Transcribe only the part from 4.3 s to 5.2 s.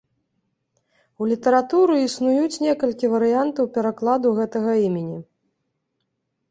гэтага імені.